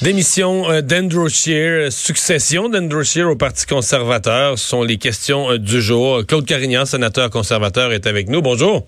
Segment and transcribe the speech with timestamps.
[0.00, 5.82] Démission euh, d'Andrew Scheer, succession d'Andrew Scheer au Parti conservateur sont les questions euh, du
[5.82, 6.24] jour.
[6.24, 8.40] Claude Carignan, sénateur conservateur, est avec nous.
[8.40, 8.86] Bonjour.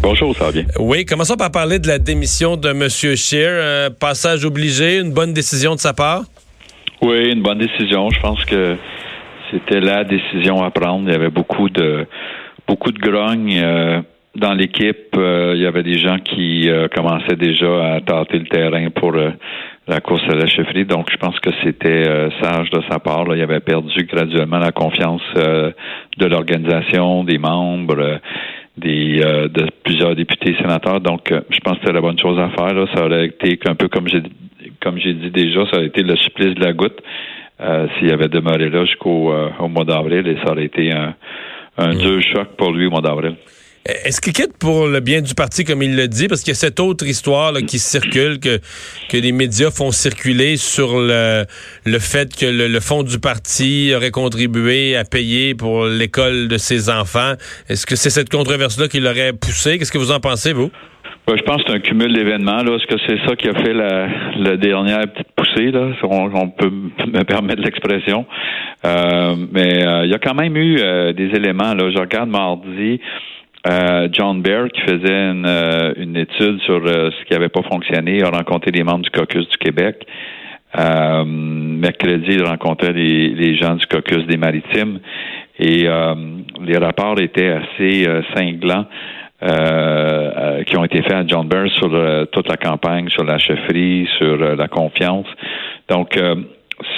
[0.00, 0.64] Bonjour, ça va bien?
[0.78, 2.88] Oui, commençons par parler de la démission de M.
[2.88, 3.90] Scheer.
[3.98, 6.22] passage obligé, une bonne décision de sa part?
[7.02, 8.08] Oui, une bonne décision.
[8.10, 8.76] Je pense que
[9.50, 11.08] c'était la décision à prendre.
[11.08, 12.06] Il y avait beaucoup de
[12.68, 13.58] beaucoup de grogne.
[13.58, 14.00] Euh,
[14.36, 19.12] dans l'équipe, il y avait des gens qui commençaient déjà à tâter le terrain pour
[19.88, 20.84] la course à la chefferie.
[20.84, 23.24] Donc, je pense que c'était euh, sage de sa part.
[23.24, 23.36] Là.
[23.36, 25.72] Il avait perdu graduellement la confiance euh,
[26.18, 28.18] de l'organisation, des membres, euh,
[28.76, 31.00] des de plusieurs députés sénateurs.
[31.00, 32.72] Donc, je pense que c'était la bonne chose à faire.
[32.72, 32.86] Là.
[32.94, 34.22] Ça aurait été un peu comme j'ai
[34.80, 36.98] comme j'ai dit déjà, ça aurait été le supplice de la goutte
[37.98, 41.14] s'il avait demeuré là jusqu'au au mois d'avril et ça aurait été un,
[41.76, 41.98] un mmh.
[41.98, 43.34] dur choc pour lui au mois d'avril.
[43.84, 46.28] Est-ce qu'il quitte pour le bien du parti, comme il le dit?
[46.28, 48.60] Parce qu'il y a cette autre histoire qui circule, que,
[49.08, 51.44] que les médias font circuler sur le,
[51.84, 56.90] le fait que le, fonds du parti aurait contribué à payer pour l'école de ses
[56.90, 57.32] enfants.
[57.68, 59.78] Est-ce que c'est cette controverse-là qui l'aurait poussé?
[59.78, 60.70] Qu'est-ce que vous en pensez, vous?
[61.26, 62.60] Ben, je pense que c'est un cumul d'événements.
[62.60, 65.72] Est-ce que c'est ça qui a fait la, dernière petite poussée?
[65.72, 65.90] Là?
[66.04, 66.70] On, peut
[67.06, 68.26] me permettre l'expression.
[68.84, 71.74] Euh, mais euh, il y a quand même eu euh, des éléments.
[71.74, 71.90] Là.
[71.90, 73.00] Je regarde mardi.
[73.66, 77.62] Euh, John Baird, qui faisait une, euh, une étude sur euh, ce qui n'avait pas
[77.62, 80.04] fonctionné, a rencontré des membres du caucus du Québec.
[80.74, 84.98] mercredi, il rencontrait les, les, gens du caucus des maritimes
[85.58, 85.86] et
[86.60, 88.86] les rapports étaient assez cinglants.
[90.66, 91.90] qui ont été faits à John Baird sur
[92.32, 95.26] toute la campagne, sur la chefferie, sur la confiance.
[95.90, 96.18] Donc,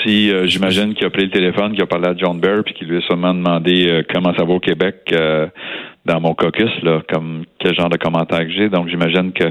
[0.02, 2.86] si j'imagine qu'il a pris le téléphone, qu'il a parlé à John Baird, puis qu'il
[2.88, 5.12] lui a seulement demandé comment ça va au Québec,
[6.04, 8.68] dans mon caucus, là, comme quel genre de commentaires que j'ai.
[8.68, 9.50] Donc, j'imagine que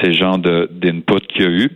[0.00, 1.70] c'est le genre d'input qu'il y a eu.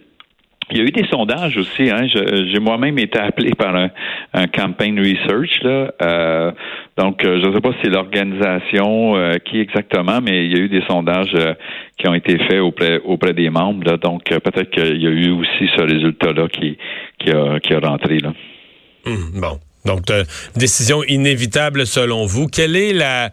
[0.71, 1.91] Il y a eu des sondages aussi.
[1.91, 2.07] Hein.
[2.07, 3.91] J'ai moi-même été appelé par un,
[4.33, 5.61] un campaign research.
[5.63, 5.93] Là.
[6.01, 6.53] Euh,
[6.97, 10.59] donc, euh, je ne sais pas si c'est l'organisation euh, qui exactement, mais il y
[10.59, 11.37] a eu des sondages
[11.99, 13.85] qui ont été faits auprès, auprès des membres.
[13.85, 13.99] Là.
[13.99, 16.79] Donc, peut-être qu'il y a eu aussi ce résultat-là qui,
[17.19, 18.19] qui, a, qui a rentré.
[18.21, 18.33] Là.
[19.05, 19.59] Hum, bon.
[19.85, 20.01] Donc,
[20.57, 22.47] décision inévitable selon vous.
[22.47, 23.31] Quelle est la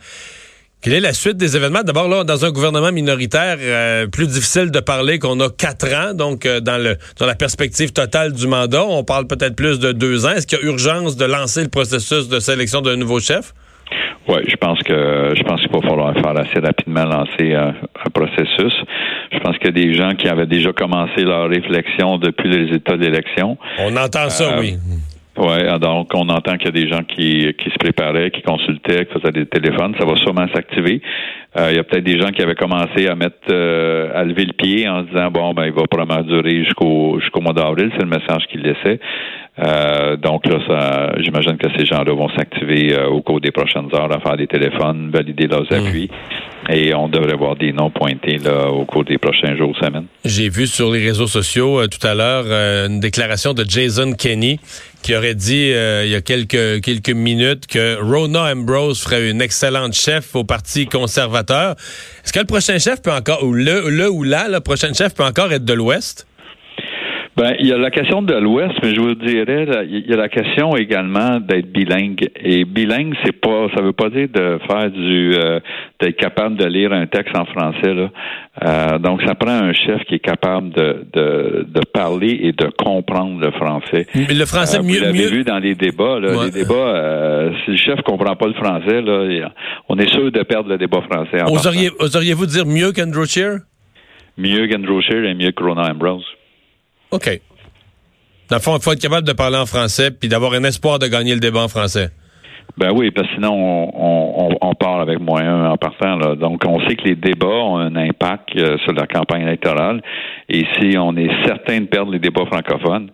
[0.82, 1.84] quelle est la suite des événements?
[1.84, 6.14] D'abord, là, dans un gouvernement minoritaire, euh, plus difficile de parler qu'on a quatre ans,
[6.14, 9.92] donc euh, dans, le, dans la perspective totale du mandat, on parle peut-être plus de
[9.92, 10.32] deux ans.
[10.32, 13.54] Est-ce qu'il y a urgence de lancer le processus de sélection d'un nouveau chef?
[14.28, 17.74] Oui, je pense que je pense qu'il va falloir faire assez rapidement lancer un,
[18.14, 18.74] processus.
[19.32, 22.64] Je pense qu'il y a des gens qui avaient déjà commencé leur réflexion depuis les
[22.64, 23.58] résultats d'élection.
[23.80, 24.78] On entend ça, euh, oui.
[25.38, 29.06] Oui, donc on entend qu'il y a des gens qui, qui se préparaient, qui consultaient,
[29.06, 29.96] qui faisaient des téléphones.
[29.98, 31.02] Ça va sûrement s'activer.
[31.58, 34.46] Euh, il y a peut-être des gens qui avaient commencé à mettre euh, à lever
[34.46, 37.92] le pied en se disant bon ben il va probablement durer jusqu'au jusqu'au mois d'avril,
[37.94, 39.00] c'est le message qu'il laissait.
[39.64, 44.12] Euh, donc là, ça, j'imagine que ces gens-là vont s'activer au cours des prochaines heures
[44.12, 45.88] à faire des téléphones, valider leurs mmh.
[45.88, 46.10] appuis.
[46.70, 50.06] Et on devrait voir des noms pointés là, au cours des prochains jours, semaines.
[50.24, 54.60] J'ai vu sur les réseaux sociaux tout à l'heure une déclaration de Jason Kenney
[55.02, 59.94] qui aurait dit il y a quelques, quelques minutes que Rona Ambrose ferait une excellente
[59.94, 61.76] chef au Parti conservateur
[62.24, 65.16] est-ce que le prochain chef peut encore, ou le, le ou la, le prochain chef
[65.16, 66.28] peut encore être de l'Ouest?
[67.42, 70.16] Ben, il y a la question de l'Ouest, mais je vous dirais, il y a
[70.16, 72.30] la question également d'être bilingue.
[72.36, 75.60] Et bilingue, c'est pas, ça veut pas dire de faire du, euh,
[76.00, 77.96] d'être capable de lire un texte en français.
[77.96, 78.12] Là.
[78.64, 82.70] Euh, donc, ça prend un chef qui est capable de, de, de parler et de
[82.78, 84.06] comprendre le français.
[84.14, 86.20] Mais le français euh, mieux, vous l'avez vu dans les débats.
[86.20, 89.50] Là, Les débats, si le chef comprend pas le français, là,
[89.90, 91.42] on est sûr de perdre le débat français.
[91.98, 93.62] Oseriez-vous dire mieux qu'Andrew Scheer?
[94.38, 96.24] Mieux qu'Andrew Scheer et mieux que Rona Ambrose.
[97.12, 97.42] OK.
[98.50, 101.00] Dans le fond, il faut être capable de parler en français puis d'avoir un espoir
[101.00, 102.10] de gagner le débat en français.
[102.78, 103.54] Ben oui, parce que sinon,
[104.62, 106.16] on, part avec moyen en partant.
[106.16, 106.36] Là.
[106.36, 110.02] Donc, on sait que les débats ont un impact euh, sur la campagne électorale.
[110.50, 113.12] Et si on est certain de perdre les débats francophones,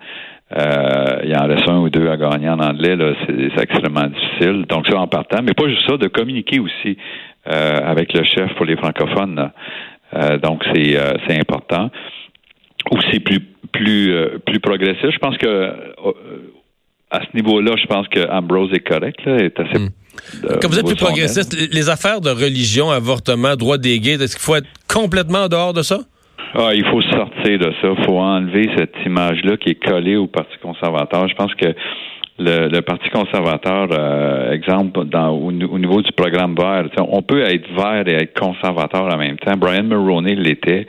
[0.56, 2.96] euh, il y en reste un ou deux à gagner en anglais,
[3.28, 4.66] c'est, extrêmement difficile.
[4.70, 5.40] Donc, ça en partant.
[5.44, 6.98] Mais pas juste ça, de communiquer aussi
[7.52, 9.52] euh, avec le chef pour les francophones.
[10.42, 10.98] donc, c'est,
[11.28, 11.90] c'est important.
[12.92, 13.42] Aussi plus
[13.72, 15.10] plus euh, plus progressif.
[15.12, 15.72] Je pense que euh,
[17.10, 19.20] à ce niveau-là, je pense que Ambrose est correct.
[19.26, 19.90] Là, est assez hmm.
[20.62, 24.44] Quand vous êtes plus progressiste, les affaires de religion, avortement, droit des gays, est-ce qu'il
[24.44, 26.00] faut être complètement en dehors de ça?
[26.56, 27.90] Ah, il faut sortir de ça.
[27.98, 31.28] Il faut enlever cette image-là qui est collée au Parti conservateur.
[31.28, 31.76] Je pense que
[32.40, 38.08] le, Parti conservateur, euh, exemple, dans, au, niveau du programme vert, on peut être vert
[38.08, 39.54] et être conservateur en même temps.
[39.58, 40.88] Brian Mulroney l'était.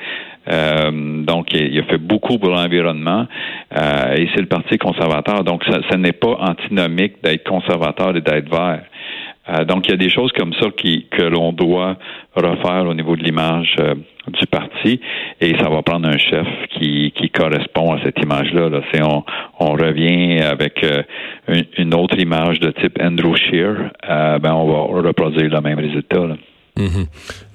[0.49, 3.27] Donc, il, a fait beaucoup pour l'environnement
[3.71, 5.45] et c'est le Parti conservateur.
[5.45, 8.83] Donc, ce n'est pas antinomique d'être conservateur et d'être vert.
[9.51, 11.97] Euh, donc, il y a des choses comme ça qui, que l'on doit
[12.35, 13.95] refaire au niveau de l'image euh,
[14.29, 15.01] du parti
[15.41, 18.69] et ça va prendre un chef qui, qui correspond à cette image-là.
[18.69, 18.81] Là.
[19.03, 19.25] On,
[19.59, 21.03] on revient avec euh,
[21.79, 26.27] une, autre image de type Andrew Scheer, ben on va reproduire le même résultat.
[26.27, 26.35] Là.
[26.79, 27.07] Mhm.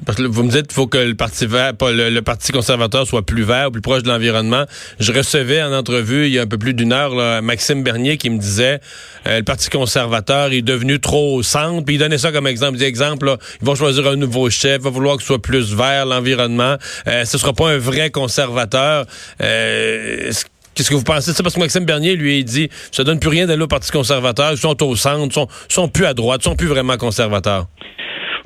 [0.06, 3.26] Parce que vous me dites qu'il faut que le Parti vert, le, Parti conservateur soit
[3.26, 4.66] plus vert, plus proche de l'environnement.
[5.00, 8.30] Je recevais en entrevue il y a un peu plus d'une heure Maxime Bernier qui
[8.30, 8.82] me disait
[9.26, 11.86] euh, le Parti conservateur est devenu trop au centre.
[11.86, 12.76] Puis il donnait ça comme exemple.
[12.76, 15.74] Il dit exemple, ils vont choisir un nouveau chef, va vouloir que ce soit plus
[15.74, 16.76] vert l'environnement.
[17.08, 19.06] Euh, ce sera pas un vrai conservateur.
[19.42, 20.32] Euh,
[20.76, 21.44] Qu'est-ce que vous pensez de ça?
[21.44, 24.52] Parce que Maxime Bernier, lui, il dit ça donne plus rien d'aller au Parti conservateur.
[24.52, 27.68] Ils sont au centre, ils sont, sont plus à droite, ils sont plus vraiment conservateurs.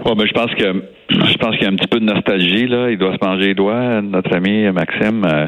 [0.06, 2.68] Ouais, ben, je pense que je pense qu'il y a un petit peu de nostalgie
[2.68, 2.90] là.
[2.92, 5.48] Il doit se manger les doigts, notre ami Maxime, euh,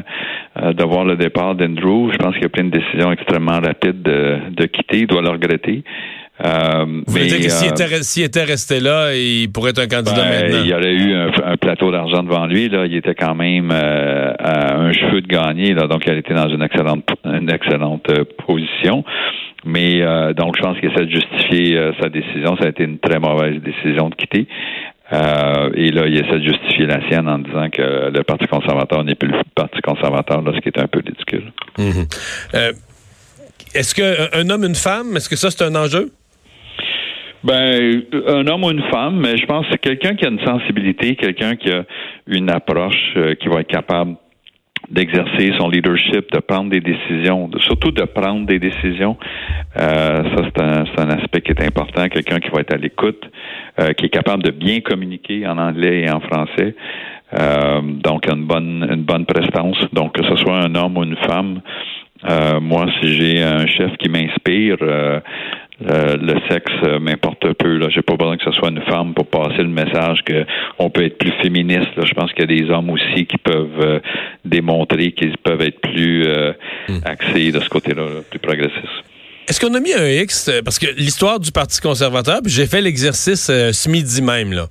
[0.60, 2.10] euh, de voir le départ d'Andrew.
[2.12, 5.00] Je pense qu'il a pris une décision extrêmement rapide de, de quitter.
[5.00, 5.84] Il doit le regretter.
[6.44, 10.22] Euh, Vous mais, dire que s'il était, était, resté là, il pourrait être un candidat
[10.22, 10.62] ben, maintenant.
[10.64, 12.68] Il aurait eu un, plateau d'argent devant lui.
[12.68, 12.86] Là.
[12.86, 15.74] Il était quand même à un cheveu de gagner.
[15.74, 15.86] Là.
[15.86, 18.10] Donc, il était dans une excellente, une excellente
[18.46, 19.04] position.
[19.64, 22.56] Mais euh, donc, je pense qu'il essaie de justifier euh, sa décision.
[22.56, 24.46] Ça a été une très mauvaise décision de quitter.
[25.12, 29.04] Euh, et là, il essaie de justifier la sienne en disant que le Parti conservateur
[29.04, 31.52] n'est plus le Parti conservateur, là, ce qui est un peu ridicule.
[31.78, 32.06] Mhm.
[33.74, 36.10] est-ce qu'un homme, une femme, est-ce que ça, c'est un enjeu?
[37.42, 40.44] Ben, un homme ou une femme, mais je pense que c'est quelqu'un qui a une
[40.44, 41.84] sensibilité, quelqu'un qui a
[42.26, 44.14] une approche qui va être capable
[44.90, 49.16] d'exercer son leadership, de prendre des décisions, surtout de prendre des décisions.
[49.78, 52.08] Euh, ça, c'est un, aspect qui est important.
[52.08, 53.24] Quelqu'un qui va être à l'écoute,
[53.78, 56.74] euh, qui est capable de bien communiquer en anglais et en français.
[57.38, 59.78] Euh, donc, une bonne, une bonne prestance.
[59.92, 61.60] Donc, que ce soit un homme ou une femme,
[62.60, 65.20] moi, si j'ai un chef qui m'inspire, euh,
[65.88, 67.76] euh, le sexe m'importe peu.
[67.76, 70.44] Là, j'ai pas besoin que ce soit une femme pour passer le message que
[70.78, 71.90] on peut être plus féministe.
[71.96, 74.00] Je pense qu'il y a des hommes aussi qui peuvent
[74.44, 76.26] démontrer qu'ils peuvent être plus
[76.88, 77.00] hmm.
[77.04, 79.04] axés de ce côté-là, plus progressistes.
[79.50, 83.46] Est-ce qu'on a mis un X parce que l'histoire du Parti conservateur, j'ai fait l'exercice
[83.46, 84.68] ce midi même là.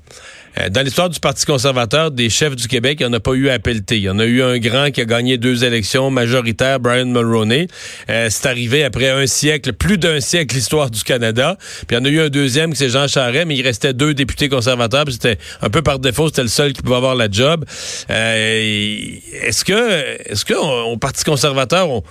[0.57, 3.33] Euh, dans l'histoire du Parti conservateur, des chefs du Québec, il n'y en a pas
[3.33, 3.97] eu à pelleter.
[3.97, 7.67] Il y en a eu un grand qui a gagné deux élections majoritaires, Brian Mulroney.
[8.09, 11.57] Euh, c'est arrivé après un siècle, plus d'un siècle, l'histoire du Canada.
[11.59, 14.13] Puis il y en a eu un deuxième, c'est Jean Charest, mais il restait deux
[14.13, 15.03] députés conservateurs.
[15.09, 17.65] C'était un peu par défaut, c'était le seul qui pouvait avoir la job.
[18.09, 19.01] Euh,
[19.43, 22.01] est-ce que, est-ce que au Parti conservateur, on,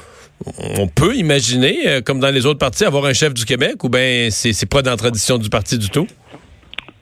[0.95, 4.69] peut imaginer, comme dans les autres partis, avoir un chef du Québec ou bien c'est
[4.69, 6.07] pas dans la tradition du parti du tout?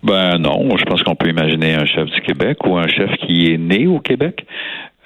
[0.03, 3.51] Ben non, je pense qu'on peut imaginer un chef du Québec ou un chef qui
[3.53, 4.47] est né au Québec.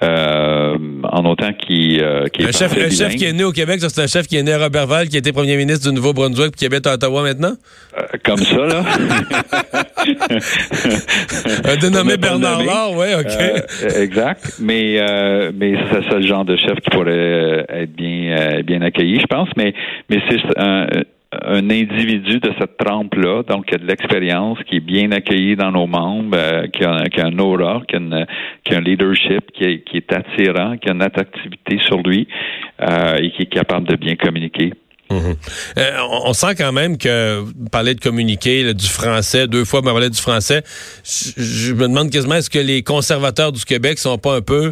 [0.03, 3.79] Euh, en autant qu'il euh, est un chef, un chef qui est né au Québec,
[3.81, 6.65] c'est un chef qui est né à Robertval, qui été premier ministre du Nouveau-Brunswick, qui
[6.65, 7.53] habite à Ottawa maintenant?
[7.95, 8.83] Euh, comme ça, là.
[11.65, 13.27] un dénommé Bernard Laure, oui, OK.
[13.29, 13.59] Euh,
[14.01, 14.53] exact.
[14.59, 14.97] Mais,
[15.53, 19.49] mais c'est ça le genre de chef qui pourrait être bien, bien accueilli, je pense.
[19.55, 19.75] Mais,
[20.09, 20.87] mais c'est un
[21.31, 25.71] un individu de cette trempe-là, donc qui a de l'expérience, qui est bien accueilli dans
[25.71, 30.77] nos membres, euh, qui, a, qui, un aura, qui a, un leadership, qui est, attirant,
[30.77, 32.27] qui a une attractivité sur lui
[32.81, 34.73] euh, et qui est capable de bien communiquer.
[35.09, 35.35] Mhm.
[35.77, 39.89] Euh, on, sent quand même que vous parlez de communiquer du français, deux fois vous
[39.89, 40.63] parlez du français.
[41.03, 44.71] Je, je me demande quasiment est-ce que les conservateurs du Québec sont pas un peu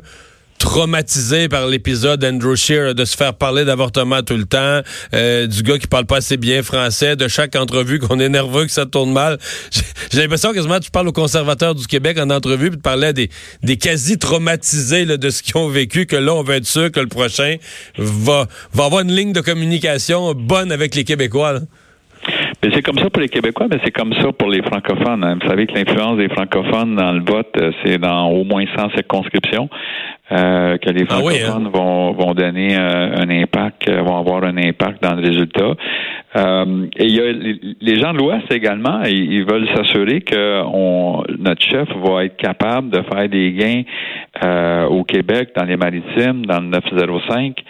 [0.59, 4.81] traumatisé par l'épisode Andrew Shear de se faire parler d'avortement tout le temps,
[5.15, 8.65] euh, du gars qui parle pas assez bien français, de chaque entrevue qu'on est nerveux
[8.65, 9.39] que ça tourne mal.
[10.11, 13.29] J'ai l'impression quasiment tu parles aux conservateurs du Québec en entrevue puis tu parlais des,
[13.63, 16.99] des quasi traumatisés de ce qu'ils ont vécu que là on va être sûr que
[16.99, 17.55] le prochain
[17.97, 21.59] va va avoir une ligne de communication bonne avec les Québécois.
[22.61, 25.23] Mais c'est comme ça pour les Québécois, mais c'est comme ça pour les francophones.
[25.23, 25.37] Hein.
[25.41, 28.89] Vous savez que l'influence des francophones dans le vote, euh, c'est dans au moins 100
[28.91, 29.69] circonscriptions.
[30.31, 31.21] Euh, que les ah hein?
[31.21, 35.73] francophones vont, vont donner euh, un impact, vont avoir un impact dans le résultat.
[36.35, 37.31] et il y a
[37.81, 42.89] les gens de l'Ouest également, ils, veulent s'assurer que on, notre chef va être capable
[42.89, 43.83] de faire des gains
[44.41, 47.63] au Québec, dans les maritimes, dans le 905.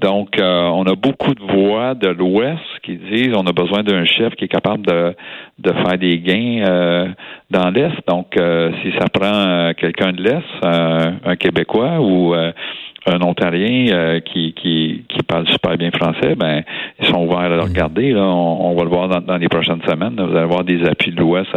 [0.00, 4.34] donc, on a beaucoup de voix de l'Ouest qui disent on a besoin d'un chef
[4.36, 5.14] qui est capable de,
[5.58, 7.08] de faire des gains euh,
[7.50, 7.96] dans l'Est.
[8.06, 14.52] Donc, euh, si ça prend euh, quelqu'un de l'Est, un Québécois ou un Ontarien qui,
[14.54, 16.62] qui, qui parle super bien français, ben
[17.00, 18.12] ils sont ouverts à le regarder.
[18.12, 18.22] Là.
[18.22, 20.16] On, va le voir dans, les prochaines semaines.
[20.16, 21.50] Vous allez voir des appuis de l'Ouest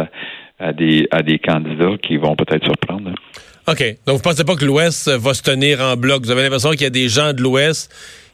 [0.60, 3.10] à des à des candidats qui vont peut-être surprendre.
[3.66, 3.96] OK.
[4.06, 6.24] Donc, vous pensez pas que l'Ouest va se tenir en bloc?
[6.24, 7.92] Vous avez l'impression qu'il y a des gens de l'Ouest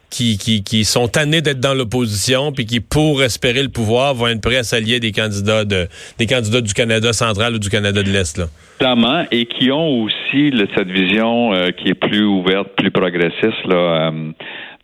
[0.09, 4.27] qui, qui, qui, sont tannés d'être dans l'opposition, puis qui, pour espérer le pouvoir, vont
[4.27, 8.03] être prêts à s'allier des candidats de des candidats du Canada central ou du Canada
[8.03, 8.37] de l'Est.
[8.37, 8.45] Là?
[8.79, 13.65] Clairement, et qui ont aussi cette vision euh, qui est plus ouverte, plus progressiste.
[13.65, 14.31] Là, euh,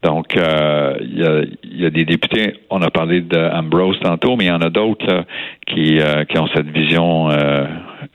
[0.03, 4.45] donc, euh, il y, a, y, a, des députés, on a parlé d'Ambrose tantôt, mais
[4.45, 5.25] il y en a d'autres
[5.65, 7.29] qui, qui ont cette vision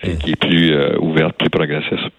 [0.03, 2.11] qui est plus ouverte, plus progressiste.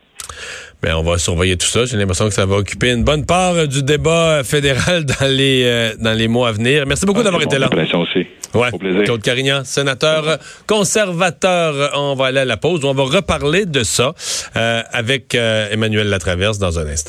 [0.81, 1.83] Bien, on va surveiller tout ça.
[1.83, 5.27] J'ai l'impression que ça va occuper une bonne part euh, du débat euh, fédéral dans
[5.27, 6.85] les euh, dans les mois à venir.
[6.87, 7.67] Merci beaucoup ah, d'avoir été là.
[7.97, 8.25] aussi.
[8.53, 8.69] Ouais.
[8.71, 9.03] Au plaisir.
[9.03, 11.91] Claude Carignan, sénateur conservateur.
[11.95, 12.85] On va aller à la pause.
[12.85, 14.13] On va reparler de ça
[14.55, 17.07] avec Emmanuel Latraverse dans un instant.